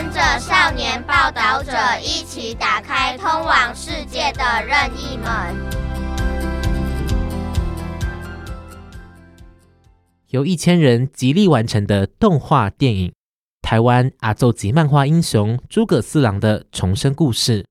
[0.00, 5.56] 跟着少年报道者一起打开通往世界的任意门。
[10.28, 13.08] 由一千人极力完成的动画电影
[13.60, 17.62] 《台湾阿祖级漫画英雄诸葛四郎的重生故事》。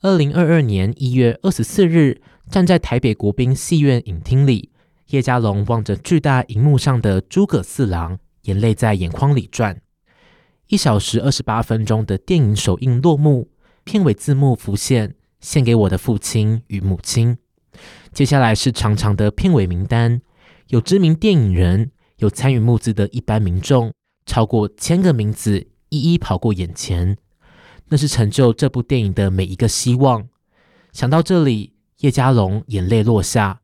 [0.00, 4.70] 二零二二年一月二十四日，站在台北国宾戏院影厅里，
[5.08, 9.83] 叶家龙望着巨大荧幕上的诸葛四郎，眼泪在眼眶里转。
[10.68, 13.50] 一小时二十八分钟的电影首映落幕，
[13.84, 17.36] 片尾字幕浮现：“献给我的父亲与母亲。”
[18.12, 20.22] 接下来是长长的片尾名单，
[20.68, 23.92] 有知名电影人，有参与募资的一般民众，
[24.24, 27.18] 超过千个名字一一跑过眼前。
[27.88, 30.26] 那是成就这部电影的每一个希望。
[30.92, 33.60] 想到这里，叶家龙眼泪落下。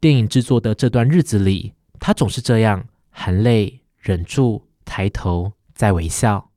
[0.00, 6.50] 电影制作的这段日子里，他总是这样含泪忍住，抬头在微笑。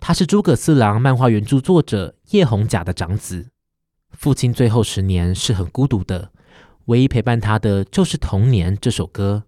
[0.00, 3.48] 他是诸葛四郎漫画原著作者叶宏甲的长子。
[4.12, 6.30] 父亲最后十年是很孤独的，
[6.86, 9.44] 唯一陪伴他的就是《童年》这首歌。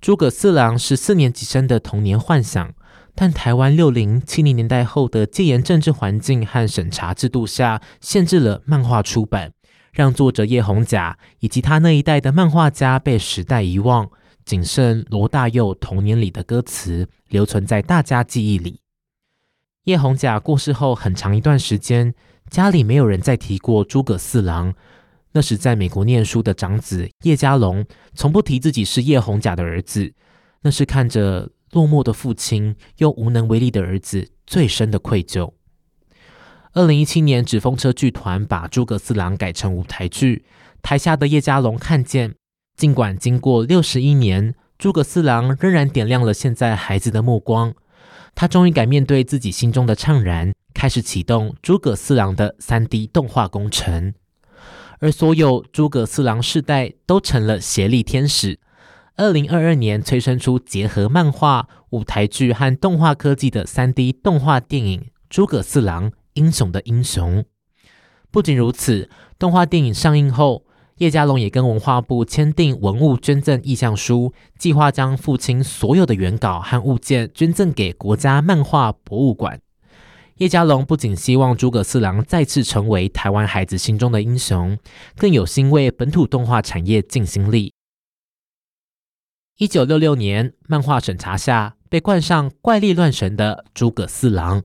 [0.00, 2.74] 诸葛四郎是四年级生的童年幻想。
[3.12, 9.52] 但台湾六零七零年代后的戒严政治环境和审查制度下，限制了漫画出版，
[9.92, 14.08] 让作者叶宏甲以及他那一代的漫画家被时代遗忘，
[14.44, 18.80] 仅剩罗大佑《童年》里的歌词留存在大家记忆里。
[19.84, 22.14] 叶宏甲过世后很长一段时间，
[22.48, 24.74] 家里没有人再提过诸葛四郎。
[25.32, 30.12] 那时在美国念书的长子叶家龙，从不提自己是叶宏甲的儿子。
[30.62, 31.50] 那是看着。
[31.72, 35.52] 落寞的父亲，又无能为力的儿子，最深的愧疚。
[36.72, 40.44] 二零一七年，纸风车剧团把《诸葛四郎》改成舞台剧，
[40.82, 42.34] 台下的叶家龙看见，
[42.80, 47.74] 尽管经过六十一年，诸葛四郎仍然点亮了现在孩子的目光。
[48.34, 54.14] 他终于敢面对自己心中的怅然，开始启动诸葛四郎的三 D 动画工程，
[54.98, 58.58] 而所有诸葛四郎世代都成了协力天使。
[59.16, 67.40] 二零二二年催生出结合漫画、舞台剧和动画科技的三 D 动画电影《诸葛四郎：英雄的英雄》。
[68.30, 70.64] 不仅如此，动画电影上映后，
[71.00, 79.58] 叶家龙也跟文化部签订文物捐赠意向书，计划将父亲所有的原稿和物件捐赠给国家漫画博物馆。
[80.36, 84.78] 叶家龙不仅希望诸葛四郎再次成为台湾孩子心中的英雄，
[85.16, 87.72] 更有心为本土动画产业尽心力。
[89.56, 94.62] 一九六六年，漫画审查下被冠上怪力乱神的诸葛四郎，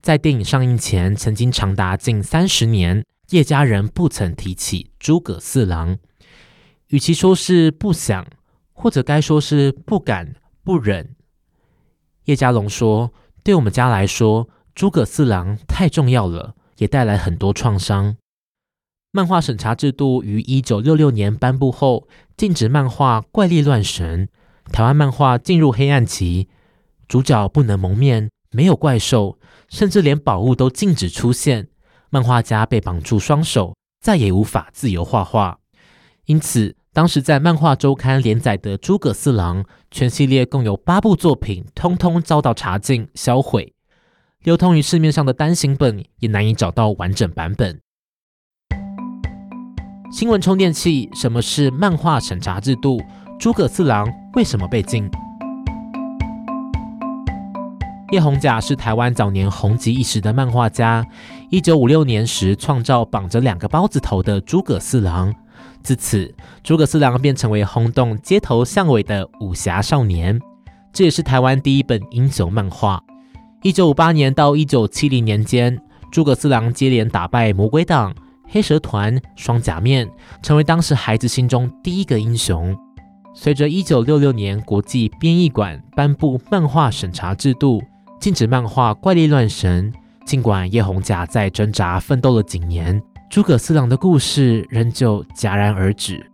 [0.00, 5.98] 在电影上映前，曾经长达近三十年，叶家人不曾提起诸葛四郎。
[6.88, 8.26] 与其说是不想，
[8.72, 11.14] 或者该说是不敢、不忍。
[12.24, 13.12] 叶家龙说
[13.44, 18.16] ：“对我们家来说，诸葛四郎太重要了，也带来很多创伤。”
[19.12, 24.28] 漫画审查制度于一九六六年颁布后，禁止漫画怪力乱神，
[24.72, 26.48] 台湾漫画进入黑暗期，
[27.06, 29.38] 主角不能蒙面，没有怪兽，
[29.68, 31.68] 甚至连宝物都禁止出现，
[32.10, 35.58] 漫画家被绑住双手，再也无法自由画画。
[36.26, 43.72] 因此，当时在漫画周刊连载的《诸葛四郎》全系列共有八部作品，通通遭到查禁销毁，
[44.42, 47.80] 流通于市面上的单行本也难以找到完整版本。
[50.12, 53.00] 新闻充电器，什么是漫画审查制度？
[53.38, 55.08] 诸葛四郎为什么被禁？
[58.10, 61.06] 叶宏甲是台湾早年红极一时的漫画家。
[61.48, 65.32] 一九五六年时，创造绑着两个包子头的诸葛四郎，
[65.80, 66.34] 自此，
[66.64, 70.40] 诸葛四郎便成为轰动街头巷尾的武侠少年。
[70.92, 73.00] 这也是台湾第一本英雄漫画。
[73.62, 78.12] 一九五八年到一九七零年间，诸葛四郎接连打败魔鬼党。
[78.52, 80.10] 黑蛇团、双甲面
[80.42, 82.76] 成为当时孩子心中第一个英雄。
[83.32, 87.80] 随着一九六六年国际编译馆颁布漫画审查制度，
[88.20, 89.90] 禁止漫画怪力乱神。
[90.26, 96.24] 尽管叶宏甲在挣扎奋斗了几年，诸葛四郎的故事仍旧戛然而止。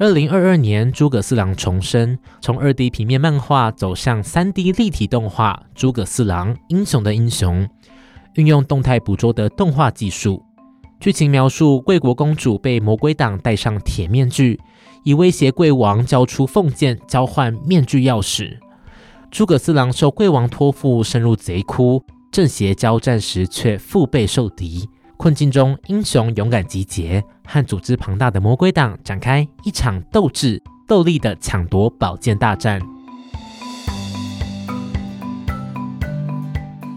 [0.00, 5.62] 二零二二年，诸葛四郎重生，从二 D 平面漫画走向三 D 立体动画。
[5.74, 7.66] 诸葛四郎：英雄的英雄，
[8.34, 10.42] 运用动态捕捉的动画技术。
[10.98, 14.58] 剧情描述贵国公主被魔鬼党戴上铁面具，
[15.04, 18.58] 以威胁贵王交出凤剑，交换面具钥匙。
[19.30, 24.88] 诸葛四郎受贵王托付，深入贼窟，正邪交战时却腹背受敌。
[25.16, 32.82] 困境中，英雄勇敢集结，和组织庞大的魔鬼党展开一场斗智斗力的抢夺宝剑大战。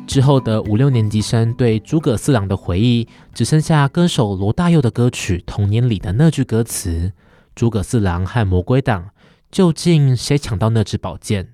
[0.08, 7.14] 之后的五六年级生对诸葛四郎的回忆，只剩下歌手罗大佑的歌曲《童年》里的那句歌词
[7.54, 9.10] ：“诸葛四郎和魔鬼党，
[9.52, 11.50] 究竟谁抢到那支宝剑？”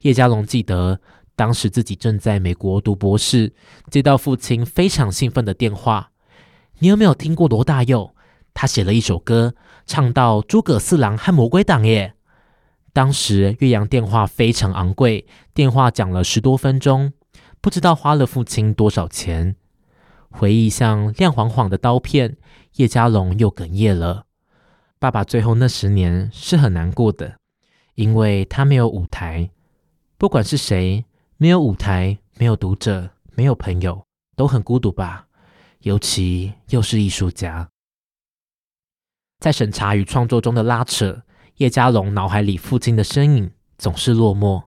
[0.00, 0.98] 叶家龙记得，
[1.36, 3.52] 当时自己正在美国读博士，
[3.90, 6.10] 接到父亲非常兴奋的电话
[6.80, 8.14] ：“你有没有听过罗大佑？
[8.54, 9.54] 他写了一首歌，
[9.84, 12.14] 唱到诸葛四郎和魔鬼党耶！”
[12.94, 17.12] 当时越洋电话非常昂贵，电话讲了十多分钟。
[17.60, 19.54] 不知道花了父亲多少钱，
[20.30, 22.38] 回忆像亮晃晃的刀片，
[22.76, 24.24] 叶家龙又哽咽了。
[24.98, 27.36] 爸爸最后那十年是很难过的，
[27.96, 29.50] 因为他没有舞台，
[30.20, 31.06] 不管是谁，
[31.38, 34.04] 没有舞台，没有读者，没有朋友，
[34.36, 35.26] 都很孤独吧。
[35.78, 37.70] 尤其又是艺术家，
[39.38, 41.22] 在审查与创作中的拉扯，
[41.56, 44.62] 叶家龙脑海里父亲的身影总是落寞。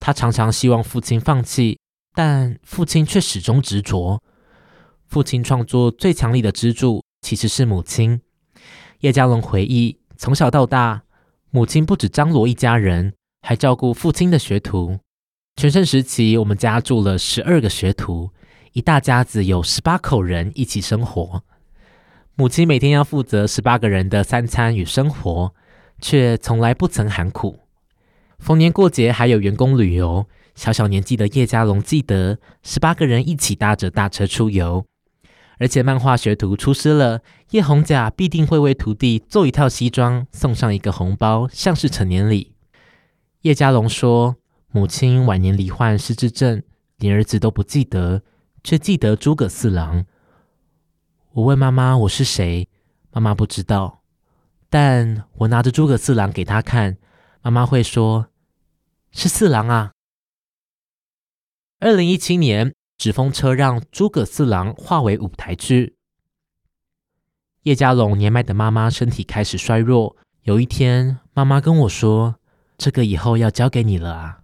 [0.00, 1.78] 他常常希望父亲放弃。
[2.16, 4.20] 但父亲却始终执着。
[5.06, 8.20] 父亲创作最强力的支柱其实是母亲。
[9.00, 11.04] 叶家龙回忆，从小到大，
[11.50, 13.14] 母亲不止张罗一家人，
[13.46, 14.98] 还照顾父亲的学徒。
[15.56, 18.30] 全盛时期，我们家住了十二个学徒，
[18.72, 21.42] 一大家子有十八口人一起生活。
[22.36, 25.54] 母亲每天要负责十八个人的三餐与生活，
[26.00, 27.60] 却从来不曾喊苦。
[28.38, 30.26] 逢年过节，还有员工旅游。
[30.54, 34.86] 小小年纪的叶家龙记得，十八个人一起搭着大车出游，
[35.58, 37.20] 而且漫画学徒出师了，
[37.50, 42.53] 叶宏甲必定会为徒弟做一套西装，送上一个红包，像是成年礼。
[43.44, 44.36] 叶家龙说，
[44.70, 46.62] 母亲晚年罹患失智症，
[46.96, 48.22] 连儿子都不记得，
[48.62, 50.06] 却记得诸葛四郎。
[51.32, 52.70] 我问妈妈我是谁，
[53.10, 54.02] 妈妈不知道，
[54.70, 56.96] 但我拿着诸葛四郎给她看，
[57.42, 58.28] 妈妈会说，
[59.10, 59.92] 是四郎啊。
[61.80, 65.98] 二零一七年，纸风车让诸葛四郎化为舞台剧。
[67.64, 70.16] 叶家龙年迈的妈妈身体开始衰弱。
[70.44, 72.36] 有一天，妈妈跟我说
[72.76, 74.40] ：“这个以后要交给你了啊。”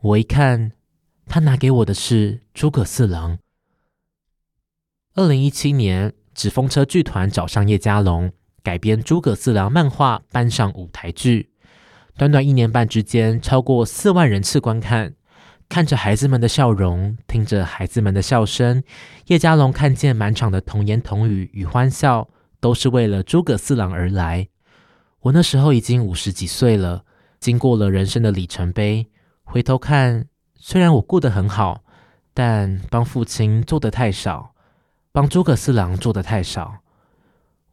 [0.00, 0.72] 我一看，
[1.26, 3.38] 他拿给我的是诸葛四郎。
[5.14, 11.50] 二零一七年，纸风车剧团找上叶家龙，改编诸葛四郎漫画，搬上舞台剧。
[12.16, 15.14] 短短一年半之间，超过四万人次观看。
[15.68, 18.84] 看着孩子们的笑容，听着孩子们的笑声，
[19.28, 22.28] 叶家龙看见满场的童言童语与欢笑，
[22.60, 24.48] 都是为了诸葛四郎而来。
[25.20, 27.04] 我那时候已经五十几岁了，
[27.44, 29.10] 经过了人生的里程碑，
[29.42, 31.84] 回头看，虽然我过得很好，
[32.32, 34.54] 但帮父亲做的太少，
[35.12, 36.78] 帮诸葛四郎做的太少。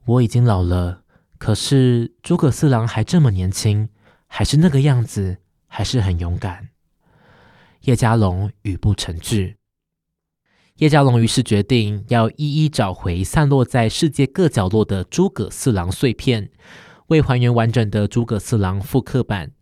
[0.03, 1.03] 我已经老了，
[1.37, 3.87] 可是诸葛四郎还这么年轻，
[4.27, 5.37] 还是那个样子，
[5.67, 6.67] 还是很勇敢。
[7.83, 9.55] 叶家龙语不成句。
[10.79, 12.35] 叶家龙于是决定要一
[12.65, 16.51] 一找回散落在世界各角落的诸葛四郎碎片，
[17.07, 19.53] 为还原完整的诸葛四郎复刻版。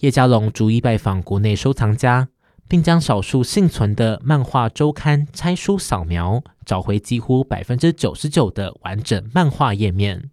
[0.00, 2.28] 叶家龙逐一拜访国内收藏家，
[2.68, 10.30] 并将少数幸存的漫画周刊拆书扫描，找回几乎百分之九十九的完整漫画页面。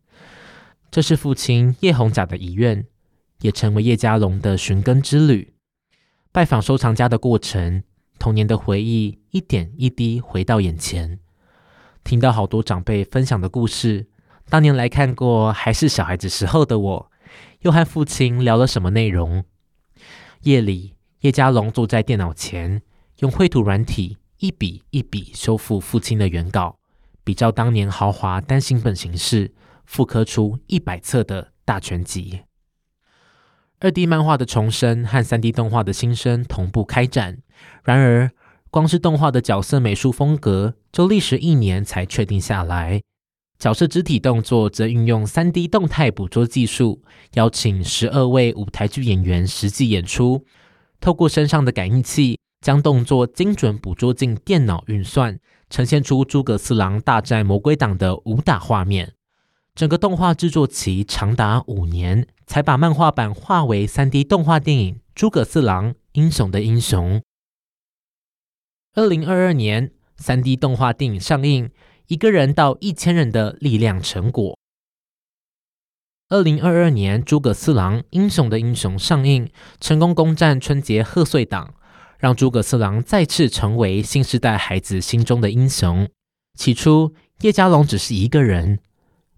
[0.92, 2.86] 这是父亲叶宏甲的遗愿，
[3.40, 5.54] 也成为叶家龙的寻根之旅。
[6.34, 7.84] 拜访收藏家的过程，
[8.20, 11.20] 童年的回忆一点一滴回到眼前。
[12.04, 14.08] 听到好多长辈分享的故事，
[14.50, 17.12] 当年来看过还是小孩子时候的我，
[17.62, 19.46] 又和父亲聊了什么内容？
[20.44, 22.82] 夜里，叶家龙坐在电脑前，
[23.20, 26.78] 用绘图软体一笔一笔修复父亲的原稿，
[27.24, 29.54] 比照当年豪华单行本形式，
[29.86, 32.42] 复刻出一百册的大全集。
[33.80, 37.40] 二 D 漫画的重生和三 D 动画的新生同步开展，
[37.84, 38.32] 然而
[38.70, 43.02] 光是动画的角色美术风格就历时一年才确定下来。
[43.64, 47.02] 角色肢体动作则运用三 D 动态捕捉技术，
[47.36, 50.44] 邀请十二位舞台剧演员实际演出，
[51.00, 55.40] 透过身上的感应器将动作精准捕捉进电脑运算，
[55.70, 59.14] 呈现出诸葛四郎大战魔鬼党的武打画面。
[59.74, 67.20] 整个动画制作期长达五年，才把漫画版化为 3D 动画电影《诸葛四郎：英雄的英雄》。
[68.96, 71.70] 二零二二年，3D 动画电影上映，
[72.08, 74.58] 《一个人到一千人的力量》成果。
[76.30, 81.76] 二零二二年，《诸葛四郎：英雄的英雄》上映，成功攻占春节贺岁档，
[82.18, 86.10] 让诸葛四郎再次成为新时代孩子心中的英雄。
[86.58, 88.80] 起初，叶家龙只是一个人。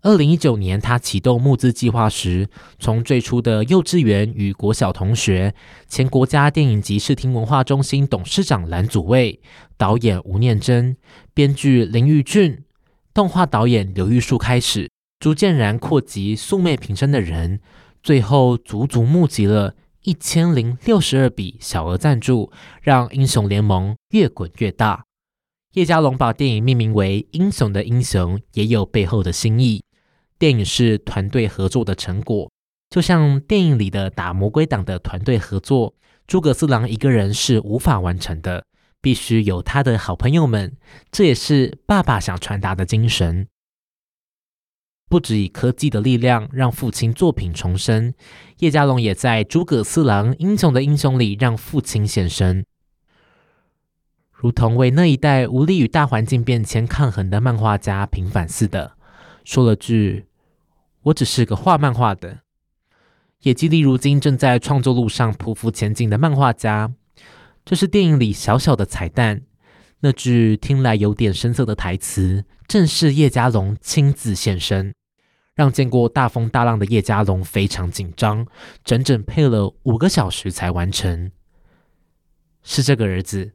[0.06, 2.48] 二零一九年，他启动募资计划时，
[2.78, 5.56] 从最初的幼稚园与国小同学，
[5.88, 9.42] 前国家电影及视听文化中心董事长蓝祖蔚、
[9.78, 10.96] 导演吴念真、
[11.34, 12.64] 编剧林玉俊、
[13.16, 14.88] 动画导演刘玉树开始，
[15.20, 17.60] 逐渐然扩及素昧平生的人，
[18.04, 22.52] 最后足足募集了一千零六十二笔小额赞助，
[22.84, 25.06] 让英雄联盟越滚越大。
[25.74, 29.82] 叶家龙把电影命名为《英雄的英雄》，也有背后的心意。
[30.38, 32.52] 电影是团队合作的成果，
[32.90, 35.96] 就像电影里的打魔鬼党的团队合作，
[36.28, 38.66] 诸葛四郎一个人是无法完成的，
[39.02, 40.76] 必须有他的好朋友们。
[41.10, 43.48] 这也是爸爸想传达的精神。
[45.08, 48.14] 不只以科技的力量让父亲作品重生，
[48.58, 52.66] 叶家龙也在《诸葛四郎英雄的英雄》里让父亲现身，
[54.32, 58.95] 如同为那一代无力与大环境变迁抗衡的漫画家平反似的。
[59.46, 60.26] 说了句
[61.04, 62.40] ：“我只是个画漫画的。”
[63.44, 66.94] 也激励如今正在创作路上匍匐前进的漫画家。
[67.64, 69.44] 这是电影里小小的彩蛋。
[70.00, 74.94] 那句听来有点生涩的台词，正是叶家龙亲自现身，
[75.54, 78.48] 让见过大风大浪的叶家龙非常紧张，
[78.84, 81.32] 整整配了五个小时才完成。
[82.64, 83.52] 是这个儿子。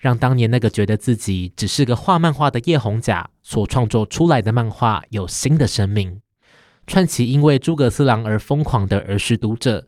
[0.00, 6.22] 让当年那个觉得自己只是个画漫画的叶宏甲所创作出来的漫画有新的生命，
[6.86, 9.86] 串起因为诸葛四郎而疯狂的儿时读者，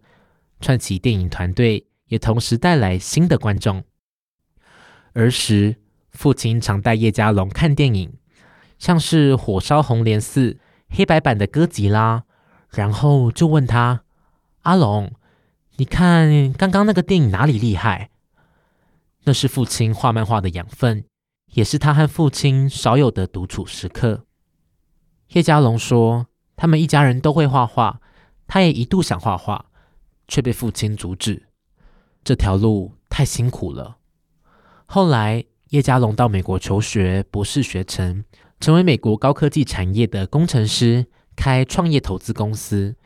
[0.60, 3.84] 串起电影团队也同时带来新的观众。
[5.14, 5.76] 儿时，
[6.10, 8.12] 父亲常带叶家龙看电影，
[8.78, 10.50] 像是《火烧红莲寺》
[10.90, 12.24] 黑白版的哥吉拉，
[12.68, 14.02] 然后就问他
[14.60, 15.10] ：“阿龙，
[15.76, 18.10] 你看刚刚那个电影哪里厉害？”
[19.24, 21.04] 那是父亲画漫画的养分，
[21.54, 24.24] 也是他和父亲少有的独处时刻。
[25.28, 26.26] 叶家龙说
[26.56, 28.00] ：“他们一家人都会画画，
[28.46, 29.66] 他也一度想画画，
[30.26, 31.48] 却被父亲阻止。
[32.24, 33.98] 这条路太辛苦了。”
[34.86, 38.24] 后来，叶家龙到美国求学，博士学成，
[38.60, 42.96] 成为美国高科技产业的工程师，开创业投资公司，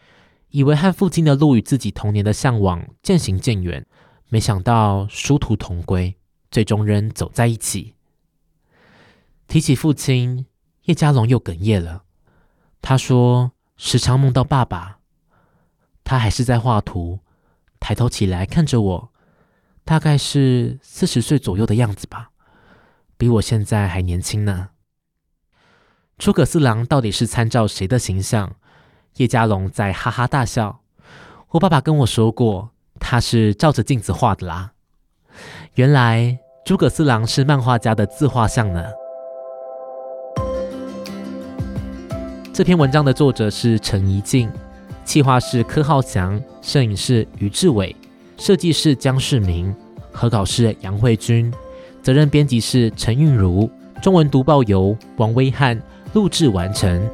[0.48, 3.86] 以为和父亲的路与自己童年的向往渐行渐远。
[4.28, 6.16] 没想到殊途同归，
[6.50, 7.94] 最终仍走在一起。
[9.46, 10.46] 提起父亲，
[10.82, 12.02] 叶家龙又哽咽了。
[12.82, 14.98] 他说：“时常梦到爸爸，
[16.02, 17.20] 他还是在画图，
[17.78, 19.12] 抬头起来看着我，
[19.84, 22.30] 大概是四十岁左右的样子吧，
[23.16, 24.70] 比我现在还年轻呢。”
[26.18, 28.56] 诸葛四郎到底是参照谁的形象？
[29.16, 30.80] 叶家龙在哈哈大笑。
[31.50, 32.72] 我爸爸跟我说过。
[32.98, 34.72] 他是照着镜子画的啦。
[35.74, 38.84] 原来诸葛四郎是漫画家的自画像呢。
[42.52, 44.50] 这篇文章的作者是陈怡静，
[45.04, 47.94] 企划是柯浩翔，摄影师于志伟，
[48.38, 49.74] 设计师江世明，
[50.10, 51.52] 合稿是杨慧君，
[52.02, 55.78] 责任编辑是陈韵如，中文读报由王威汉
[56.14, 57.06] 录制完成。